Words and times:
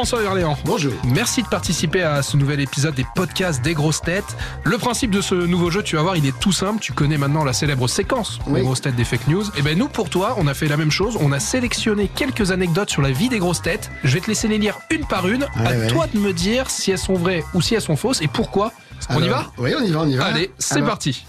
François 0.00 0.22
Verléan. 0.22 0.56
Bonjour. 0.64 0.94
Merci 1.04 1.42
de 1.42 1.48
participer 1.48 2.02
à 2.02 2.22
ce 2.22 2.38
nouvel 2.38 2.58
épisode 2.60 2.94
des 2.94 3.04
podcasts 3.14 3.60
des 3.60 3.74
grosses 3.74 4.00
têtes. 4.00 4.34
Le 4.64 4.78
principe 4.78 5.10
de 5.10 5.20
ce 5.20 5.34
nouveau 5.34 5.70
jeu, 5.70 5.82
tu 5.82 5.96
vas 5.96 6.00
voir, 6.02 6.16
il 6.16 6.24
est 6.24 6.38
tout 6.40 6.52
simple. 6.52 6.80
Tu 6.80 6.94
connais 6.94 7.18
maintenant 7.18 7.44
la 7.44 7.52
célèbre 7.52 7.86
séquence 7.86 8.38
des 8.46 8.50
Oui. 8.52 8.62
grosses 8.62 8.80
têtes 8.80 8.96
des 8.96 9.04
fake 9.04 9.28
news. 9.28 9.44
Et 9.58 9.62
ben 9.62 9.76
nous, 9.76 9.88
pour 9.88 10.08
toi, 10.08 10.36
on 10.38 10.46
a 10.46 10.54
fait 10.54 10.68
la 10.68 10.78
même 10.78 10.90
chose. 10.90 11.18
On 11.20 11.32
a 11.32 11.38
sélectionné 11.38 12.08
quelques 12.08 12.50
anecdotes 12.50 12.88
sur 12.88 13.02
la 13.02 13.10
vie 13.10 13.28
des 13.28 13.40
grosses 13.40 13.60
têtes. 13.60 13.90
Je 14.02 14.14
vais 14.14 14.20
te 14.20 14.28
laisser 14.28 14.48
les 14.48 14.56
lire 14.56 14.78
une 14.90 15.04
par 15.04 15.28
une. 15.28 15.42
à 15.42 15.68
Ouais, 15.70 15.86
toi 15.88 16.06
de 16.06 16.18
me 16.18 16.32
dire 16.32 16.70
si 16.70 16.90
elles 16.92 16.96
sont 16.98 17.12
vraies 17.16 17.44
ou 17.52 17.60
si 17.60 17.74
elles 17.74 17.82
sont 17.82 17.96
fausses 17.96 18.22
et 18.22 18.28
pourquoi. 18.28 18.72
On 19.10 19.22
y 19.22 19.28
va? 19.28 19.52
Oui, 19.58 19.74
on 19.78 19.84
y 19.84 19.90
va, 19.90 20.00
on 20.00 20.08
y 20.08 20.16
va. 20.16 20.24
Allez, 20.24 20.50
c'est 20.58 20.80
parti. 20.80 21.26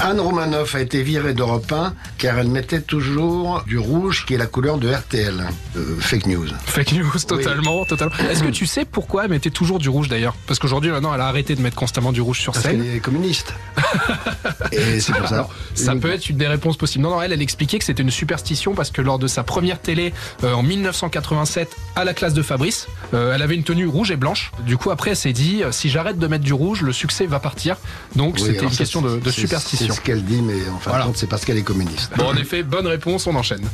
Anne 0.00 0.20
Romanoff 0.20 0.74
a 0.76 0.80
été 0.80 1.02
virée 1.02 1.34
d'Europe 1.34 1.72
1 1.72 1.92
car 2.18 2.38
elle 2.38 2.48
mettait 2.48 2.80
toujours 2.80 3.64
du 3.66 3.78
rouge 3.78 4.24
qui 4.26 4.34
est 4.34 4.38
la 4.38 4.46
couleur 4.46 4.78
de 4.78 4.88
RTL. 4.92 5.44
Euh, 5.76 5.96
fake 5.98 6.26
news. 6.26 6.46
Fake 6.66 6.92
news, 6.92 7.10
totalement, 7.26 7.84
totalement. 7.84 8.14
Est-ce 8.30 8.42
que 8.44 8.48
tu 8.48 8.64
sais 8.66 8.84
pourquoi 8.84 9.24
elle 9.24 9.30
mettait 9.30 9.50
toujours 9.50 9.78
du 9.80 9.88
rouge 9.88 10.08
d'ailleurs? 10.08 10.36
Parce 10.46 10.60
qu'aujourd'hui, 10.60 10.90
maintenant, 10.92 11.12
elle 11.14 11.20
a 11.20 11.26
arrêté 11.26 11.56
de 11.56 11.60
mettre 11.62 11.76
constamment 11.76 12.12
du 12.12 12.20
rouge 12.20 12.38
sur 12.40 12.52
Parce 12.52 12.64
scène. 12.64 12.80
qu'elle 12.82 12.96
est 12.96 13.00
communiste. 13.00 13.54
Et 14.72 15.00
c'est 15.00 15.12
pour 15.14 15.26
ça. 15.28 15.34
Alors, 15.34 15.50
ça 15.74 15.96
peut 15.96 16.10
être 16.12 16.28
une 16.30 16.36
des 16.36 16.46
réponses 16.46 16.76
possibles. 16.76 17.02
Non, 17.04 17.10
non, 17.10 17.22
elle, 17.22 17.32
elle 17.32 17.42
expliquait 17.42 17.78
que 17.78 17.84
c'était 17.84 18.02
une 18.02 18.10
superstition 18.10 18.74
parce 18.74 18.90
que 18.90 19.02
lors 19.02 19.18
de 19.18 19.26
sa 19.26 19.42
première 19.42 19.80
télé 19.80 20.14
euh, 20.44 20.52
en 20.52 20.62
1987 20.62 21.74
à 21.96 22.04
la 22.04 22.14
classe 22.14 22.34
de 22.34 22.42
Fabrice, 22.42 22.86
euh, 23.14 23.34
elle 23.34 23.42
avait 23.42 23.56
une 23.56 23.64
tenue 23.64 23.86
rouge 23.88 24.12
et 24.12 24.16
blanche. 24.16 24.52
Du 24.64 24.76
coup, 24.76 24.90
après, 24.92 25.10
elle 25.10 25.16
s'est 25.16 25.32
dit 25.32 25.62
si 25.72 25.88
j'arrête 25.90 26.18
de 26.18 26.26
mettre 26.28 26.44
du 26.44 26.52
rouge, 26.52 26.82
le 26.82 26.92
succès 26.92 27.26
va 27.26 27.40
partir. 27.40 27.76
Donc, 28.14 28.34
Oui, 28.36 28.42
c'était 28.46 28.64
une 28.64 28.70
question 28.70 29.02
de, 29.02 29.18
de 29.18 29.30
c'est- 29.30 29.87
superstition. 29.92 29.94
C'est 29.94 30.00
ce 30.00 30.00
qu'elle 30.00 30.24
dit, 30.24 30.42
mais 30.42 30.68
en 30.74 30.78
fin 30.78 30.90
Voilà. 30.90 31.04
de 31.04 31.08
compte, 31.08 31.16
c'est 31.18 31.26
parce 31.28 31.44
qu'elle 31.44 31.58
est 31.58 31.62
communiste. 31.62 32.10
Bon, 32.16 32.26
en 32.28 32.36
effet, 32.36 32.62
bonne 32.62 32.86
réponse, 32.86 33.26
on 33.26 33.34
enchaîne. 33.34 33.64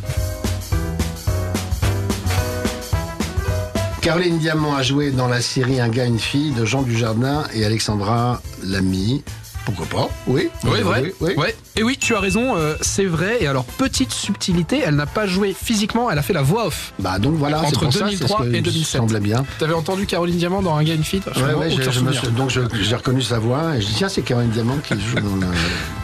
Caroline 4.00 4.38
Diamant 4.38 4.74
a 4.76 4.82
joué 4.82 5.10
dans 5.10 5.28
la 5.28 5.40
série 5.40 5.80
Un 5.80 5.88
gars, 5.88 6.04
une 6.04 6.18
fille 6.18 6.50
de 6.52 6.64
Jean 6.66 6.82
Dujardin 6.82 7.44
et 7.54 7.64
Alexandra 7.64 8.42
Lamy. 8.62 9.22
Pourquoi 9.64 9.86
pas? 9.86 10.10
Oui. 10.26 10.50
Oui, 10.64 10.80
vrai. 10.82 11.00
Oui, 11.04 11.12
oui. 11.22 11.34
Ouais. 11.42 11.56
Et 11.76 11.82
oui, 11.82 11.96
tu 11.98 12.14
as 12.14 12.20
raison, 12.20 12.54
euh, 12.54 12.74
c'est 12.82 13.06
vrai. 13.06 13.38
Et 13.42 13.46
alors, 13.46 13.64
petite 13.64 14.12
subtilité, 14.12 14.82
elle 14.84 14.94
n'a 14.96 15.06
pas 15.06 15.26
joué 15.26 15.56
physiquement, 15.58 16.10
elle 16.10 16.18
a 16.18 16.22
fait 16.22 16.34
la 16.34 16.42
voix 16.42 16.66
off. 16.66 16.92
Bah 16.98 17.18
donc 17.18 17.36
voilà, 17.36 17.60
Entre 17.62 17.80
pour 17.80 17.90
ça, 17.90 18.00
c'est 18.00 18.04
2003 18.16 18.38
ce 18.40 18.42
que 18.42 18.48
et 18.48 18.50
il 18.58 18.60
me 18.60 18.64
2007. 18.66 19.00
semblait 19.00 19.20
bien. 19.20 19.46
T'avais 19.58 19.72
entendu 19.72 20.04
Caroline 20.04 20.36
Diamant 20.36 20.60
dans 20.60 20.76
Un 20.76 20.84
gars, 20.84 20.92
une 20.92 21.02
fille? 21.02 21.22
Ouais, 21.26 21.32
Franchement, 21.32 21.58
ouais, 21.60 21.72
aucun 21.72 21.76
je- 21.76 21.80
je 21.82 22.00
me 22.00 22.12
souvenir. 22.12 22.20
suis- 22.20 22.30
donc 22.32 22.50
j'ai 22.82 22.94
reconnu 22.94 23.22
sa 23.22 23.38
voix 23.38 23.74
et 23.74 23.80
je 23.80 23.86
dis 23.86 23.94
tiens 23.94 24.10
c'est 24.10 24.20
Caroline 24.20 24.50
Diamant 24.50 24.76
qui 24.86 25.00
joue 25.00 25.14
dans 25.18 25.36
le... 25.36 25.46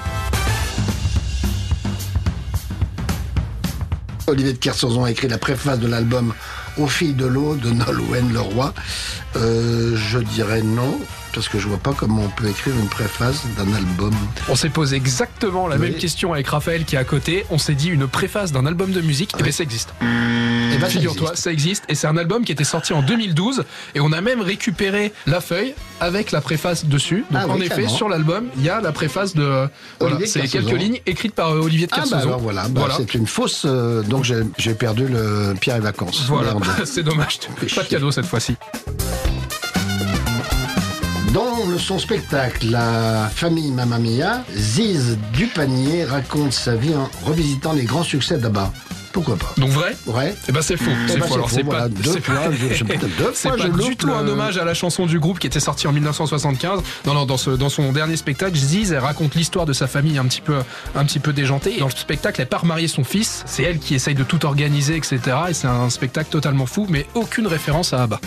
Olivier 4.30 4.52
de 4.52 4.58
Kersauzon 4.58 5.04
a 5.04 5.10
écrit 5.10 5.28
la 5.28 5.38
préface 5.38 5.78
de 5.78 5.86
l'album 5.86 6.32
Aux 6.78 6.86
filles 6.86 7.14
de 7.14 7.26
l'eau 7.26 7.56
de 7.56 7.70
Nolwenn 7.70 8.32
Leroy. 8.32 8.72
Euh, 9.36 9.96
je 9.96 10.18
dirais 10.18 10.62
non, 10.62 10.98
parce 11.34 11.48
que 11.48 11.58
je 11.58 11.66
vois 11.68 11.78
pas 11.78 11.92
comment 11.96 12.22
on 12.22 12.28
peut 12.28 12.48
écrire 12.48 12.74
une 12.80 12.88
préface 12.88 13.42
d'un 13.56 13.72
album. 13.74 14.14
On 14.48 14.54
s'est 14.54 14.68
posé 14.68 14.96
exactement 14.96 15.66
la 15.68 15.76
Oui. 15.76 15.90
même 15.90 15.94
question 15.98 16.32
avec 16.32 16.46
Raphaël 16.48 16.84
qui 16.84 16.96
est 16.96 16.98
à 16.98 17.04
côté. 17.04 17.44
On 17.50 17.58
s'est 17.58 17.74
dit 17.74 17.88
une 17.88 18.06
préface 18.06 18.52
d'un 18.52 18.66
album 18.66 18.90
de 18.92 19.00
musique. 19.00 19.32
Et 19.38 19.42
bien 19.42 19.52
ça 19.52 19.62
existe. 19.62 19.90
Ça 20.86 20.90
Figure-toi, 20.92 21.32
ça 21.34 21.52
existe. 21.52 21.84
Et 21.88 21.94
c'est 21.94 22.06
un 22.06 22.16
album 22.16 22.44
qui 22.44 22.52
était 22.52 22.64
sorti 22.64 22.92
en 22.92 23.02
2012. 23.02 23.64
Et 23.94 24.00
on 24.00 24.12
a 24.12 24.20
même 24.20 24.40
récupéré 24.40 25.12
la 25.26 25.40
feuille 25.40 25.74
avec 26.00 26.30
la 26.32 26.40
préface 26.40 26.84
dessus. 26.86 27.24
Donc 27.30 27.42
Ah 27.44 27.48
en 27.48 27.56
oui, 27.58 27.66
effet, 27.66 27.88
sur 27.88 28.08
l'album, 28.08 28.46
il 28.56 28.64
y 28.64 28.68
a 28.70 28.80
la 28.80 28.92
préface 28.92 29.34
de. 29.34 29.42
Voilà, 30.00 30.16
Olivier 30.16 30.26
de 30.26 30.30
c'est 30.46 30.48
quelques 30.48 30.78
lignes 30.78 31.00
écrites 31.06 31.34
par 31.34 31.50
euh, 31.52 31.60
Olivier 31.60 31.86
de 31.86 31.92
Ah 31.92 31.96
bah 31.98 32.02
Kersauzon. 32.02 32.28
alors 32.28 32.40
voilà, 32.40 32.62
bah, 32.68 32.80
voilà. 32.80 32.94
c'est 32.96 33.14
une 33.14 33.26
fausse. 33.26 33.62
euh, 33.66 34.02
donc 34.02 34.24
j'ai 34.58 34.74
perdu 34.74 35.06
le 35.06 35.54
Pierre 35.60 35.76
et 35.76 35.80
Vacances. 35.80 36.24
Voilà, 36.26 36.54
c'est 36.84 37.02
dommage. 37.02 37.38
Pas 37.74 37.82
de 37.82 37.88
cadeau 37.88 38.10
cette 38.10 38.26
fois-ci. 38.26 38.56
Dans 41.32 41.64
le- 41.69 41.78
son 41.78 41.98
spectacle 41.98 42.66
La 42.70 43.30
famille 43.32 43.70
Mamma 43.70 43.98
Mia, 43.98 44.42
Ziz 44.54 45.16
Dupanier 45.32 46.04
raconte 46.04 46.52
sa 46.52 46.74
vie 46.74 46.94
en 46.94 47.08
revisitant 47.24 47.72
les 47.72 47.84
grands 47.84 48.02
succès 48.02 48.36
d'Abba. 48.38 48.72
Pourquoi 49.12 49.37
pas 49.37 49.53
Donc 49.56 49.71
vrai 49.71 49.97
Ouais. 50.06 50.34
Eh 50.48 50.53
ben 50.53 50.62
c'est 50.62 50.76
faux. 50.76 50.91
Eh 51.06 51.09
C'est 51.10 51.19
ben, 51.19 51.26
faux. 51.26 51.34
Alors 51.34 51.50
c'est 51.50 51.62
voilà, 51.65 51.82
pas. 51.82 51.88
deux 51.88 52.21
fois, 52.21 52.34
pas- 52.37 52.50
je- 52.53 52.75
je- 52.75 52.84
peut-être 52.84 53.09
deux 53.19 53.31
C'est 53.34 53.48
fois, 53.48 53.56
pas 53.59 53.65
je 53.66 53.88
du 53.88 53.97
tout 53.97 54.10
un 54.12 54.26
hommage 54.28 54.56
à 54.56 54.65
la 54.65 54.72
chanson 54.72 55.06
du 55.06 55.19
groupe 55.19 55.41
qui 55.41 55.48
était 55.48 55.59
sortie 55.59 55.88
en 55.88 55.93
1975. 55.93 56.81
Non, 57.06 57.15
non, 57.15 57.26
dans, 57.26 57.37
ce, 57.37 57.50
dans 57.50 57.69
son 57.69 57.91
dernier 57.93 58.16
spectacle, 58.16 58.56
Ziz, 58.56 58.93
elle 58.93 58.99
raconte 59.00 59.34
l'histoire 59.34 59.66
de 59.66 59.72
sa 59.72 59.88
famille 59.88 60.16
un 60.16 60.25
petit 60.26 60.41
peu, 60.41 60.59
un 60.94 61.04
petit 61.04 61.19
peu 61.19 61.32
déjantée. 61.32 61.76
Dans 61.81 61.87
le 61.87 61.91
spectacle, 61.91 62.41
elle 62.41 62.47
part 62.49 62.65
marier 62.65 62.87
son 62.87 63.03
fils. 63.03 63.43
C'est 63.47 63.65
elle 63.65 63.81
qui 63.81 63.97
essaye 63.97 64.15
de 64.15 64.22
tout 64.22 64.47
organiser, 64.47 64.94
etc. 64.97 65.19
Et 65.49 65.54
c'est 65.54 65.66
un 65.66 65.91
spectacle 65.91 66.31
totalement 66.31 66.66
fou, 66.66 66.87
mais 66.88 67.06
aucune 67.15 67.49
référence 67.49 67.93
à 67.93 68.04
Abba. 68.04 68.20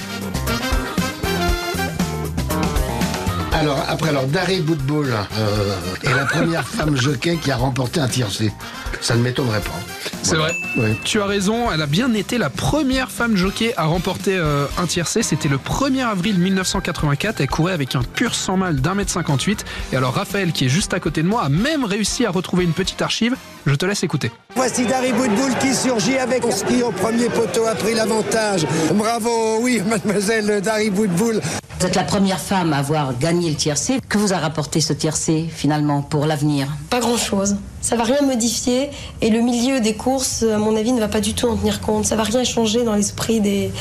Alors, 3.53 3.81
après, 3.87 4.09
alors, 4.09 4.25
Dari 4.27 4.59
Boudboul 4.59 5.13
euh, 5.37 5.75
est 6.03 6.13
la 6.13 6.25
première 6.25 6.67
femme 6.67 6.97
jockey 6.97 7.37
qui 7.41 7.51
a 7.51 7.55
remporté 7.55 7.99
un 8.01 8.07
tiercé. 8.09 8.51
Ça 8.99 9.15
ne 9.15 9.21
m'étonnerait 9.21 9.61
pas. 9.61 9.79
C'est 10.23 10.37
vrai. 10.37 10.55
Tu 11.03 11.21
as 11.21 11.25
raison, 11.25 11.69
elle 11.71 11.81
a 11.81 11.85
bien 11.85 12.13
été 12.13 12.37
la 12.37 12.49
première 12.49 13.11
femme 13.11 13.35
jockey 13.35 13.73
à 13.75 13.83
remporter 13.83 14.37
euh, 14.37 14.65
un 14.77 14.87
tiercé. 14.87 15.21
C'était 15.21 15.49
le 15.49 15.57
1er 15.57 16.05
avril 16.05 16.39
1984. 16.39 17.41
Elle 17.41 17.49
courait 17.49 17.73
avec 17.73 17.95
un 17.95 18.03
pur 18.03 18.33
sang 18.33 18.55
mal 18.55 18.77
d'un 18.77 18.95
mètre 18.95 19.11
58. 19.11 19.65
Et 19.91 19.97
alors 19.97 20.13
Raphaël, 20.13 20.53
qui 20.53 20.65
est 20.65 20.69
juste 20.69 20.93
à 20.93 21.01
côté 21.01 21.23
de 21.23 21.27
moi, 21.27 21.43
a 21.43 21.49
même 21.49 21.83
réussi 21.83 22.25
à 22.25 22.31
retrouver 22.31 22.63
une 22.63 22.71
petite 22.71 23.01
archive. 23.01 23.35
Je 23.65 23.75
te 23.75 23.85
laisse 23.85 24.03
écouter. 24.03 24.31
Voici 24.55 24.85
Dari 24.85 25.11
Boudboul 25.11 25.57
qui 25.59 25.75
surgit 25.75 26.17
avec 26.17 26.43
son 26.43 26.51
ski 26.51 26.83
au 26.83 26.91
premier 26.91 27.27
poteau, 27.27 27.65
a 27.65 27.75
pris 27.75 27.93
l'avantage. 27.93 28.65
Bravo, 28.93 29.59
oui, 29.59 29.81
mademoiselle 29.87 30.61
Dari 30.61 30.89
Boudboul. 30.89 31.41
Vous 31.79 31.85
êtes 31.85 31.95
la 31.95 32.03
première 32.03 32.39
femme 32.39 32.71
à 32.71 32.77
avoir 32.77 33.17
gagné 33.19 33.49
le 33.49 33.55
tiercé. 33.57 33.99
Que 34.07 34.17
vous 34.17 34.31
a 34.31 34.37
rapporté 34.37 34.79
ce 34.79 34.93
tiercé 34.93 35.49
finalement 35.53 36.01
pour 36.01 36.25
l'avenir? 36.25 36.69
Pas 36.89 37.01
grand-chose. 37.01 37.57
Ça 37.83 37.95
va 37.97 38.03
rien 38.05 38.21
modifier 38.21 38.89
et 39.21 39.29
le 39.29 39.41
milieu 39.41 39.79
des 39.81 39.93
courses, 39.93 40.41
à 40.43 40.57
mon 40.57 40.75
avis, 40.77 40.93
ne 40.93 40.99
va 41.01 41.09
pas 41.09 41.19
du 41.19 41.33
tout 41.33 41.47
en 41.47 41.57
tenir 41.57 41.81
compte. 41.81 42.05
Ça 42.05 42.15
va 42.15 42.23
rien 42.23 42.43
changer 42.45 42.83
dans 42.83 42.95
l'esprit 42.95 43.41
des, 43.41 43.71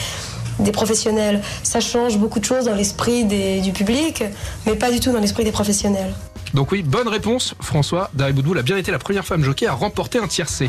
des 0.58 0.72
professionnels. 0.72 1.40
Ça 1.62 1.78
change 1.80 2.18
beaucoup 2.18 2.40
de 2.40 2.44
choses 2.44 2.64
dans 2.64 2.74
l'esprit 2.74 3.24
des- 3.24 3.60
du 3.60 3.70
public, 3.72 4.24
mais 4.66 4.74
pas 4.74 4.90
du 4.90 4.98
tout 4.98 5.12
dans 5.12 5.20
l'esprit 5.20 5.44
des 5.44 5.52
professionnels. 5.52 6.12
Donc 6.52 6.72
oui, 6.72 6.82
bonne 6.82 7.06
réponse, 7.08 7.54
François. 7.60 8.10
Dari 8.12 8.32
Boudboul 8.32 8.58
a 8.58 8.62
bien 8.62 8.76
été 8.76 8.90
la 8.90 8.98
première 8.98 9.24
femme 9.24 9.42
jockey 9.44 9.66
à 9.66 9.72
remporter 9.72 10.18
un 10.18 10.26
tiercé. 10.26 10.68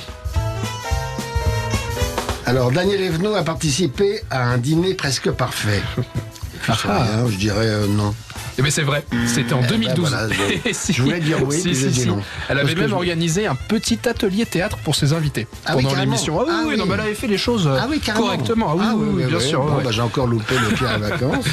Alors, 2.45 2.71
Daniel 2.71 3.01
Evenot 3.01 3.33
a 3.35 3.43
participé 3.43 4.21
à 4.29 4.43
un 4.43 4.57
dîner 4.59 4.93
presque 4.93 5.31
parfait. 5.31 5.81
Rien, 6.67 7.27
je 7.29 7.35
dirais 7.35 7.65
euh, 7.67 7.87
non. 7.87 8.13
Eh 8.57 8.61
bien 8.61 8.69
c'est 8.71 8.83
vrai, 8.83 9.03
c'était 9.25 9.53
en 9.53 9.61
ben 9.61 9.67
2012. 9.67 10.09
voilà, 10.09 10.27
je- 10.29 10.69
Et 10.69 10.73
si- 10.73 10.93
je 10.93 11.01
voulais 11.01 11.19
dire 11.19 11.37
oui, 11.43 11.55
si, 11.57 11.63
puis 11.63 11.75
si, 11.75 11.81
j'ai 11.81 11.89
dit 11.89 11.99
si. 12.01 12.07
non. 12.07 12.21
Elle 12.49 12.59
avait 12.59 12.75
même 12.75 12.89
je- 12.89 12.93
organisé 12.93 13.47
un 13.47 13.55
petit 13.55 13.97
atelier 14.07 14.45
théâtre 14.45 14.77
pour 14.83 14.95
ses 14.95 15.11
invités 15.13 15.47
Ah 15.65 15.71
oui, 15.75 15.83
pendant 15.83 15.95
carrément. 15.95 16.11
l'émission. 16.13 16.39
Ah 16.39 16.43
oui, 16.45 16.51
Ah 16.53 16.59
oui, 16.61 16.73
oui. 16.73 16.77
non, 16.77 16.85
mais 16.85 16.93
elle 16.93 16.99
avait 16.99 17.15
fait 17.15 17.27
les 17.27 17.37
choses 17.39 17.65
euh, 17.67 17.77
Ah 17.81 17.87
oui, 17.89 17.99
correctement. 17.99 18.67
Ah 18.71 18.75
oui, 18.75 19.05
oui, 19.09 19.23
oui, 19.23 19.29
bien 19.29 19.39
sûr. 19.39 19.63
Bon, 19.63 19.77
ouais. 19.77 19.83
bah, 19.83 19.89
j'ai 19.91 20.01
encore 20.01 20.27
loupé 20.27 20.53
le 20.59 20.75
Pierre 20.75 20.95
et 20.97 20.99
Vacances. 20.99 21.45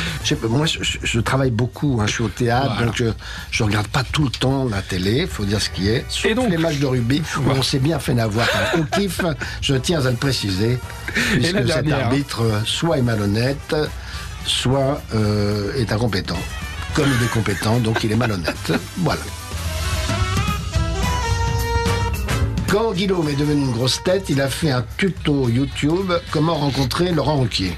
Moi, 0.48 0.66
je, 0.66 1.20
travaille 1.20 1.50
beaucoup. 1.50 1.98
hein, 2.00 2.06
je 2.06 2.12
suis 2.12 2.22
au 2.24 2.28
théâtre, 2.28 2.72
Voilà. 2.74 2.86
donc 2.86 2.96
je, 2.96 3.04
je 3.50 3.62
regarde 3.64 3.86
pas 3.88 4.04
tout 4.04 4.24
le 4.24 4.30
temps 4.30 4.66
la 4.70 4.82
télé. 4.82 5.26
faut 5.26 5.44
dire 5.44 5.60
ce 5.62 5.70
qui 5.70 5.88
est. 5.88 6.04
Sauf 6.08 6.26
Et 6.26 6.34
donc 6.34 6.50
les 6.50 6.58
matchs 6.58 6.78
de 6.78 6.86
rugby 6.86 7.22
où 7.38 7.42
Voilà. 7.42 7.60
on 7.60 7.62
s'est 7.62 7.78
bien 7.78 7.98
fait 7.98 8.12
n'avoir 8.14 8.46
qu'un 8.50 8.80
au 8.80 8.84
kiff. 8.84 9.20
Je 9.62 9.74
tiens 9.74 10.04
à 10.04 10.10
le 10.10 10.16
préciser, 10.16 10.78
puisque 11.14 11.66
cet 11.66 11.70
hein. 11.70 11.92
arbitre 12.02 12.42
euh, 12.42 12.60
soit 12.66 12.98
est 12.98 13.02
malhonnête, 13.02 13.74
soit 14.44 15.00
euh, 15.14 15.72
est 15.76 15.92
incompétent. 15.92 16.38
Comme 16.94 17.06
il 17.18 17.24
est 17.24 17.30
compétent, 17.30 17.78
donc 17.78 18.02
il 18.04 18.12
est 18.12 18.16
malhonnête. 18.16 18.72
Voilà. 18.98 19.20
Quand 22.68 22.92
Guillaume 22.92 23.28
est 23.28 23.34
devenu 23.34 23.62
une 23.62 23.72
grosse 23.72 24.02
tête, 24.04 24.26
il 24.28 24.40
a 24.40 24.48
fait 24.48 24.70
un 24.70 24.84
tuto 24.96 25.48
YouTube 25.48 26.12
comment 26.30 26.54
rencontrer 26.54 27.10
Laurent 27.10 27.40
Ruquier. 27.40 27.76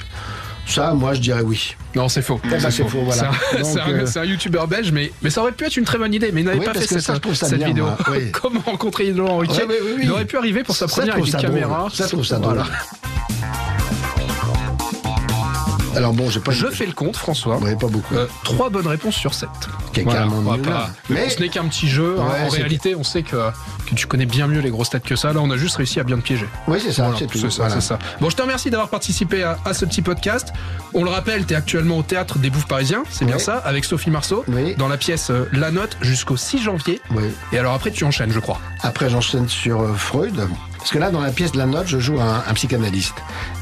Ça, 0.67 0.95
moi, 0.95 1.15
je 1.15 1.21
dirais 1.21 1.43
oui. 1.43 1.75
Non, 1.95 2.09
c'est 2.09 2.23
faux. 2.23 2.41
c'est 2.71 2.89
faux, 2.89 3.03
voilà. 3.03 3.31
C'est 3.63 3.81
un, 3.81 4.23
euh, 4.23 4.27
youtubeur 4.27 4.69
belge, 4.69 4.93
mais, 4.93 5.13
mais 5.21 5.29
ça 5.29 5.43
aurait 5.43 5.53
pu 5.53 5.65
être 5.65 5.77
une 5.77 5.85
très 5.85 5.99
bonne 5.99 6.15
idée, 6.15 6.31
mais 6.33 6.41
il 6.43 6.45
n'avait 6.45 6.59
Oui, 6.61 6.65
pas 6.65 6.73
fait 6.75 6.87
cette, 6.87 7.01
ça, 7.01 7.15
cette 7.35 7.55
bien, 7.59 7.69
vidéo. 7.69 7.87
oui. 8.11 8.31
Comment 8.43 8.61
rencontrer 8.65 9.11
Laurent 9.13 9.39
Ruquier 9.39 9.65
Ouais, 9.65 9.79
oui. 9.97 10.03
Il 10.05 10.11
aurait 10.11 10.25
pu 10.25 10.37
arriver 10.37 10.63
pour 10.63 10.77
sa 10.77 10.89
Ça, 10.89 10.97
première 10.97 11.15
avec 11.15 11.27
une 11.27 11.41
caméra. 11.41 11.89
Ça, 11.93 12.07
trouve 12.07 12.25
ça 12.25 12.39
Voilà. 12.39 12.65
Alors 15.97 16.13
bon, 16.13 16.31
j'ai 16.31 16.41
pas. 16.41 16.53
Je 16.53 16.67
fais 16.69 16.87
le 16.87 16.93
compte, 16.93 17.17
François. 17.17 17.59
Ouais, 17.59 17.77
pas 17.77 17.87
beaucoup. 17.89 18.15
Euh, 18.15 18.27
trois 18.45 18.71
bonnes 18.71 18.87
réponses 18.87 19.15
sur 19.17 19.35
7. 19.35 19.49
Qui 19.93 20.01
est 20.01 20.05
carrément 20.05 20.37
on 20.39 20.41
va 20.43 20.53
nul, 20.57 20.63
pas- 20.63 20.71
là. 20.71 20.91
Mais- 21.11 21.29
ce 21.29 21.41
n'est 21.41 21.49
qu'un 21.49 21.65
petit 21.67 21.89
jeu. 21.89 22.17
hein. 22.19 22.25
En 22.47 22.49
réalité, 22.49 22.95
on 22.95 23.05
sait 23.05 23.23
que, 23.23 23.37
que 23.87 23.95
tu 23.95 24.07
connais 24.07 24.25
bien 24.27 24.47
mieux 24.47 24.61
les 24.61 24.71
grosses 24.71 24.91
têtes 24.91 25.05
que 25.05 25.17
ça. 25.17 25.33
Là, 25.33 25.41
on 25.43 25.51
a 25.51 25.57
juste 25.57 25.77
réussi 25.77 26.01
à 26.01 26.05
bien 26.05 26.17
te 26.17 26.23
piéger. 26.23 26.47
Oui, 26.67 26.79
c'est 26.83 26.93
ça, 26.93 27.05
Voilà, 27.11 27.19
c'est 27.19 27.51
ça, 27.51 27.63
voilà. 27.67 27.81
ça. 27.81 27.99
Bon, 28.21 28.31
je 28.31 28.37
te 28.37 28.43
remercie 28.43 28.71
d'avoir 28.71 28.89
participé 28.89 29.43
à, 29.43 29.59
à 29.65 29.75
ce 29.75 29.85
petit 29.85 30.03
podcast. 30.03 30.53
On 30.95 31.05
le 31.05 31.11
rappelle, 31.11 31.45
tu 31.47 31.53
es 31.53 31.57
actuellement 31.57 31.99
au 31.99 32.03
théâtre 32.03 32.39
des 32.39 32.51
Bouffes 32.51 32.67
Parisiens, 32.67 33.03
c'est 33.11 33.25
bien 33.25 33.39
ça, 33.39 33.57
avec 33.59 33.85
Sophie 33.85 34.11
Marceau, 34.11 34.45
Oui. 34.49 34.75
dans 34.77 34.89
la 34.89 34.97
pièce 34.97 35.31
euh, 35.31 35.49
La 35.53 35.71
Note 35.71 35.97
jusqu'au 36.01 36.37
6 36.37 36.63
janvier. 36.63 37.01
Oui. 37.15 37.25
Et 37.53 37.59
alors 37.59 37.75
après, 37.75 37.91
tu 37.91 38.05
enchaînes, 38.05 38.33
je 38.33 38.41
crois. 38.41 38.61
Après, 38.83 39.09
j'enchaîne 39.11 39.49
sur 39.49 39.81
euh, 39.83 39.95
Freud. 39.95 40.49
Parce 40.83 40.91
que 40.91 40.99
là, 40.99 41.11
dans 41.11 41.21
la 41.21 41.31
pièce 41.31 41.53
de 41.53 41.59
la 41.59 41.67
note, 41.67 41.87
je 41.87 41.99
joue 42.01 42.21
un, 42.21 42.43
un 42.47 42.55
psychanalyste. 42.55 43.15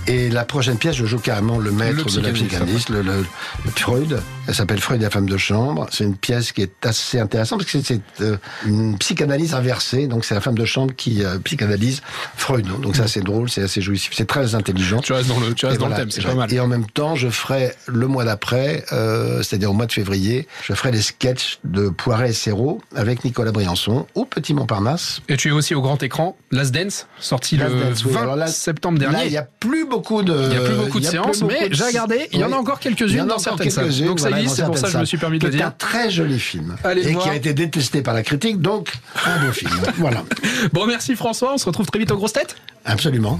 Et 0.06 0.31
la 0.31 0.44
prochaine 0.44 0.78
pièce, 0.78 0.96
je 0.96 1.05
joue 1.05 1.19
carrément 1.19 1.58
le 1.58 1.70
maître 1.70 1.99
Le 1.99 2.05
de 2.17 2.20
la 2.26 2.32
psychanalyste, 2.32 2.87
psychanalyste, 2.87 2.88
le, 2.88 3.02
le- 3.02 3.26
le 3.64 3.70
Freud. 3.76 4.20
Elle 4.49 4.55
s'appelle 4.55 4.81
Freud 4.81 5.00
et 5.00 5.05
la 5.05 5.11
femme 5.11 5.28
de 5.28 5.37
chambre. 5.37 5.87
C'est 5.93 6.05
une 6.05 6.17
pièce 6.17 6.50
qui 6.52 6.62
est 6.62 6.87
assez 6.87 7.20
intéressante 7.20 7.61
parce 7.61 7.70
que 7.70 7.81
c'est 7.82 8.00
euh, 8.22 8.37
une 8.64 8.96
psychanalyse 8.99 9.55
inversée. 9.55 10.06
Donc 10.06 10.25
c'est 10.25 10.34
la 10.34 10.40
femme 10.40 10.56
de 10.56 10.64
chambre 10.64 10.94
qui 10.96 11.22
euh, 11.22 11.38
psychanalyse 11.40 12.00
Freud. 12.37 12.67
Donc 12.81 12.96
ça, 12.96 13.06
c'est 13.06 13.20
drôle, 13.20 13.50
c'est 13.50 13.62
assez 13.62 13.82
jouissif, 13.82 14.12
c'est 14.16 14.26
très 14.26 14.55
intelligent. 14.55 15.00
Tu 15.00 15.12
restes 15.12 15.28
dans 15.28 15.38
le, 15.38 15.55
tu 15.55 15.66
restes 15.66 15.78
dans 15.78 15.87
voilà. 15.88 16.02
le 16.05 16.08
thème, 16.08 16.23
c'est 16.23 16.26
pas 16.26 16.34
mal. 16.34 16.52
Et 16.52 16.58
en 16.58 16.66
même 16.66 16.87
temps, 16.87 17.14
je 17.14 17.28
ferai 17.28 17.73
le 17.87 18.06
mois 18.08 18.25
d'après, 18.25 18.84
euh, 18.93 19.43
c'est-à-dire 19.43 19.70
au 19.70 19.75
mois 19.75 19.87
de 19.87 19.93
février, 19.93 20.49
je 20.64 20.73
ferai 20.73 20.90
des 20.90 21.02
sketchs 21.02 21.58
de 21.64 21.90
Poiret 21.90 22.31
et 22.31 22.32
Serrault 22.32 22.81
avec 22.96 23.25
Nicolas 23.25 23.52
Briançon 23.52 24.06
au 24.14 24.25
Petit 24.25 24.55
Montparnasse. 24.55 25.20
Et 25.28 25.37
tu 25.37 25.49
es 25.49 25.52
aussi 25.52 25.75
au 25.75 25.82
grand 25.82 26.02
écran, 26.02 26.37
Last 26.50 26.73
Dance, 26.73 27.06
sorti 27.19 27.57
Last 27.57 27.75
le 27.75 27.81
Dance, 27.81 28.05
oui. 28.05 28.12
20 28.12 28.21
Alors 28.23 28.37
là- 28.37 28.47
septembre 28.47 28.99
dernier. 28.99 29.25
il 29.27 29.31
n'y 29.31 29.37
a 29.37 29.43
plus 29.43 29.87
beaucoup 29.87 30.23
de. 30.23 30.49
Il 30.51 30.55
y 30.55 30.57
a 30.57 30.61
plus 30.61 30.75
beaucoup 30.77 31.01
de 31.01 31.05
séances, 31.05 31.43
mais 31.43 31.69
j'ai 31.71 31.85
regardé, 31.85 32.29
il 32.33 32.41
y 32.41 32.45
en 32.45 32.53
a 32.53 32.57
encore 32.57 32.79
quelques-unes 32.81 33.27
dans 33.27 33.39
certaines 33.39 33.71
salles. 33.71 33.91
Donc 34.05 34.21
ça 34.21 34.31
existe, 34.31 34.57
c'est 34.57 34.65
pour 34.65 34.79
ça 34.79 34.87
que 34.87 34.93
je 34.93 34.99
me 34.99 35.05
suis 35.05 35.19
permis 35.19 35.39
de 35.39 35.45
le 35.47 35.51
dire. 35.51 35.61
C'est 35.61 35.67
un 35.67 35.71
très 35.71 36.11
joli 36.11 36.39
film. 36.39 36.77
Et 36.97 37.12
voir. 37.12 37.25
qui 37.25 37.31
a 37.31 37.35
été 37.35 37.53
détesté 37.55 38.03
par 38.03 38.15
la 38.15 38.23
critique, 38.23 38.61
donc 38.61 38.93
un 39.27 39.45
beau 39.45 39.53
film. 39.53 39.71
Voilà. 39.99 40.25
Bon, 40.73 40.87
merci 40.87 41.15
François, 41.17 41.55
on 41.55 41.59
se 41.59 41.67
retrouve 41.67 41.87
très 41.87 41.99
vite 41.99 42.11
aux 42.11 42.17
grosses 42.17 42.33
têtes. 42.33 42.57
Absolument. 42.85 43.39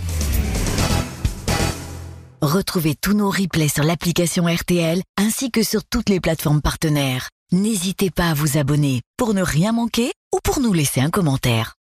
Retrouvez 2.43 2.95
tous 2.95 3.13
nos 3.15 3.31
replays 3.31 3.69
sur 3.69 3.85
l'application 3.85 4.47
RTL 4.47 5.03
ainsi 5.19 5.51
que 5.51 5.63
sur 5.63 5.85
toutes 5.85 6.09
les 6.09 6.21
plateformes 6.21 6.63
partenaires. 6.63 7.29
N'hésitez 7.53 8.11
pas 8.11 8.31
à 8.31 8.35
vous 8.35 8.57
abonner 8.57 9.03
pour 9.17 9.35
ne 9.35 9.43
rien 9.43 9.73
manquer 9.73 10.13
ou 10.35 10.39
pour 10.43 10.61
nous 10.61 10.73
laisser 10.73 11.01
un 11.01 11.11
commentaire. 11.11 11.75